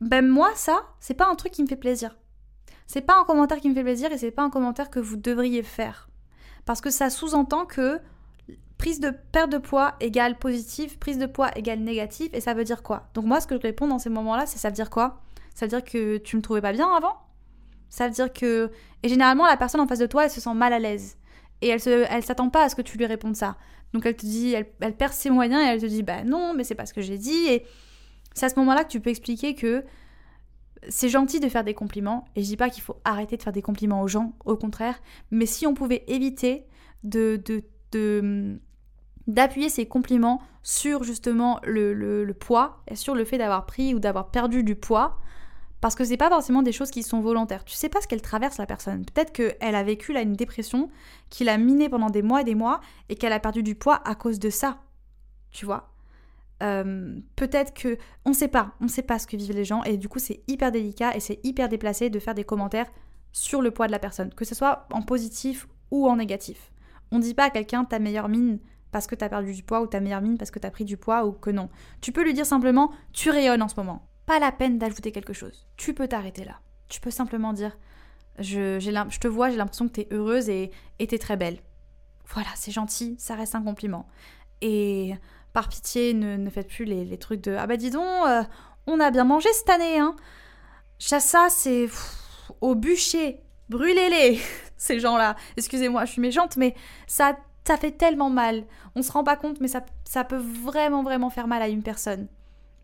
[0.00, 2.16] Ben moi, ça, c'est pas un truc qui me fait plaisir.
[2.88, 5.16] C'est pas un commentaire qui me fait plaisir et c'est pas un commentaire que vous
[5.16, 6.08] devriez faire.
[6.64, 8.00] Parce que ça sous-entend que
[8.82, 12.64] prise de perte de poids égale positive, prise de poids égale négative, et ça veut
[12.64, 13.10] dire quoi?
[13.14, 15.22] Donc moi, ce que je réponds dans ces moments-là, c'est ça veut dire quoi?
[15.54, 17.14] Ça veut dire que tu me trouvais pas bien avant?
[17.90, 18.72] Ça veut dire que.
[19.04, 21.16] Et généralement, la personne en face de toi, elle se sent mal à l'aise.
[21.60, 23.56] Et elle, se, elle s'attend pas à ce que tu lui répondes ça.
[23.92, 26.52] Donc elle te dit, elle, elle perd ses moyens et elle te dit, bah non,
[26.52, 27.46] mais c'est pas ce que j'ai dit.
[27.46, 27.64] Et
[28.34, 29.84] c'est à ce moment-là que tu peux expliquer que
[30.88, 32.24] c'est gentil de faire des compliments.
[32.34, 35.00] Et je dis pas qu'il faut arrêter de faire des compliments aux gens, au contraire.
[35.30, 36.66] Mais si on pouvait éviter
[37.04, 37.40] de
[39.26, 43.94] d'appuyer ces compliments sur justement le, le, le, poids et sur le fait d'avoir pris
[43.94, 45.18] ou d'avoir perdu du poids,
[45.80, 47.64] parce que c'est pas forcément des choses qui sont volontaires.
[47.64, 49.04] Tu sais pas ce qu'elle traverse la personne.
[49.04, 50.90] Peut-être qu'elle a vécu là une dépression
[51.28, 54.00] qui l'a minée pendant des mois et des mois et qu'elle a perdu du poids
[54.04, 54.78] à cause de ça.
[55.50, 55.90] Tu vois?
[56.62, 59.96] Euh, Peut-être que on sait pas, on sait pas ce que vivent les gens et
[59.96, 62.90] du coup c'est hyper délicat et c'est hyper déplacé de faire des commentaires
[63.32, 66.70] sur le poids de la personne, que ce soit en positif ou en négatif.
[67.10, 68.60] On dit pas à quelqu'un ta meilleure mine
[68.92, 70.96] parce que t'as perdu du poids ou ta meilleure mine parce que t'as pris du
[70.96, 71.68] poids ou que non.
[72.00, 75.32] Tu peux lui dire simplement tu rayonnes en ce moment pas la peine d'ajouter quelque
[75.32, 75.66] chose.
[75.76, 76.60] Tu peux t'arrêter là.
[76.88, 77.76] Tu peux simplement dire
[78.38, 81.58] je, je te vois, j'ai l'impression que tu es heureuse et tu es très belle.
[82.28, 84.06] Voilà, c'est gentil, ça reste un compliment.
[84.62, 85.14] Et
[85.52, 88.42] par pitié, ne, faites plus les, trucs de Ah bah dis donc, euh,
[88.86, 90.16] on a bien mangé cette année, hein.
[90.98, 91.88] Ça, c'est
[92.60, 94.40] au bûcher, brûlez-les,
[94.76, 95.36] ces gens-là.
[95.56, 96.74] Excusez-moi, je suis méchante, mais
[97.06, 98.64] ça, ça fait tellement mal.
[98.94, 101.82] On se rend pas compte, mais ça, ça peut vraiment, vraiment faire mal à une
[101.82, 102.28] personne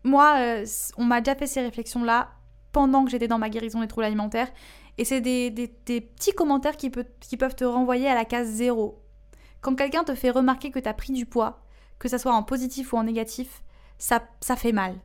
[0.03, 0.65] moi, euh,
[0.97, 2.29] on m'a déjà fait ces réflexions-là
[2.71, 4.49] pendant que j'étais dans ma guérison des troubles alimentaires.
[4.97, 5.51] Et c'est des,
[5.85, 9.01] petits commentaires qui, qui, peuvent te renvoyer à la case zéro.
[9.61, 11.61] Quand quelqu'un te fait remarquer que tu as pris du poids,
[11.99, 13.63] que ça soit en positif ou en négatif,
[13.97, 14.95] ça, ça fait mal.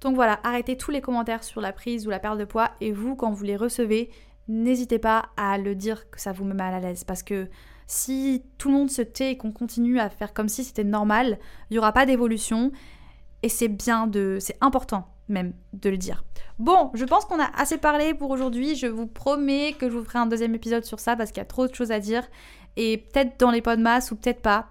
[0.00, 2.92] Donc voilà, arrêtez tous les commentaires sur la prise ou la perte de poids et
[2.92, 4.10] vous, quand vous les recevez,
[4.48, 7.04] n'hésitez pas à le dire que ça vous met mal à l'aise.
[7.04, 7.48] Parce que
[7.92, 11.38] si tout le monde se tait et qu'on continue à faire comme si c'était normal,
[11.68, 12.72] il n'y aura pas d'évolution
[13.42, 14.38] et c'est bien de.
[14.40, 16.24] C'est important même de le dire.
[16.58, 18.76] Bon, je pense qu'on a assez parlé pour aujourd'hui.
[18.76, 21.42] Je vous promets que je vous ferai un deuxième épisode sur ça parce qu'il y
[21.42, 22.22] a trop de choses à dire.
[22.76, 24.68] Et peut-être dans les podmas ou peut-être pas.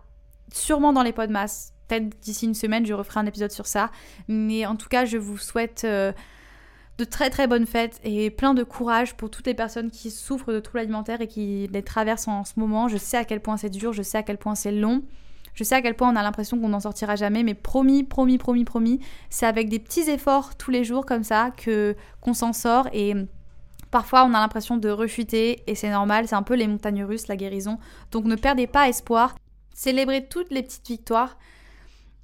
[0.52, 1.74] Sûrement dans les podmas.
[1.88, 3.92] Peut-être d'ici une semaine, je referai un épisode sur ça.
[4.28, 5.84] Mais en tout cas, je vous souhaite.
[5.84, 6.12] Euh,
[7.02, 10.54] de très très bonnes fêtes et plein de courage pour toutes les personnes qui souffrent
[10.54, 12.88] de troubles alimentaires et qui les traversent en ce moment.
[12.88, 15.02] Je sais à quel point c'est dur, je sais à quel point c'est long.
[15.56, 18.38] Je sais à quel point on a l'impression qu'on n'en sortira jamais, mais promis, promis,
[18.38, 19.00] promis, promis,
[19.32, 23.16] c'est avec des petits efforts tous les jours comme ça que qu'on s'en sort et
[23.90, 27.28] Parfois, on a l'impression de rechuter et c'est normal, c'est un peu les montagnes russes,
[27.28, 27.78] la guérison.
[28.12, 29.36] Donc ne perdez pas espoir,
[29.74, 31.38] célébrez toutes les petites victoires,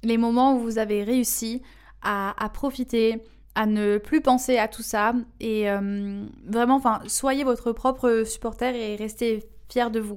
[0.02, 1.60] les moments où vous avez réussi
[2.00, 3.22] à, profiter,
[3.58, 8.72] à ne plus penser à tout ça et euh, vraiment, enfin, soyez votre propre supporter
[8.76, 10.16] et restez fiers de vous.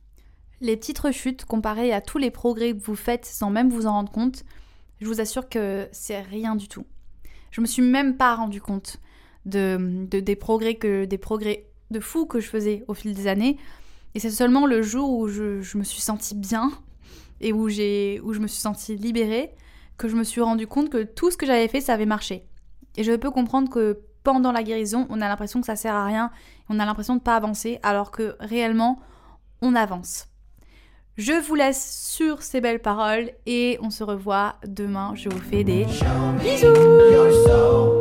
[0.59, 3.93] Les petites rechutes comparées à tous les progrès que vous faites sans même vous en
[3.93, 4.43] rendre compte,
[4.99, 6.85] je vous assure que c'est rien du tout.
[7.49, 8.97] Je me suis même pas rendu compte
[9.47, 13.57] de, des progrès que des progrès de fou que je faisais au fil des années.
[14.13, 16.71] Et c'est seulement le jour où je, me suis sentie bien
[17.39, 19.49] et où, j'ai, où je me suis sentie libérée
[19.97, 22.45] que je me suis rendu compte que tout ce que j'avais fait, ça avait marché.
[22.97, 26.05] Et je peux comprendre que pendant la guérison, on a l'impression que ça sert à
[26.05, 26.31] rien,
[26.69, 28.99] on a l'impression de ne pas avancer, alors que réellement,
[29.61, 30.27] on avance.
[31.17, 35.13] Je vous laisse sur ces belles paroles et on se revoit demain.
[35.15, 35.85] Je vous fais des
[36.39, 38.00] bisous